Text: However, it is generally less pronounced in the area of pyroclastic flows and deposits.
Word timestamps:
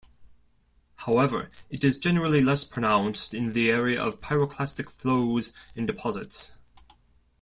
However, 0.95 1.51
it 1.69 1.83
is 1.83 1.99
generally 1.99 2.41
less 2.41 2.63
pronounced 2.63 3.35
in 3.35 3.53
the 3.53 3.69
area 3.69 4.01
of 4.03 4.19
pyroclastic 4.19 4.89
flows 4.89 5.53
and 5.75 5.85
deposits. 5.85 6.53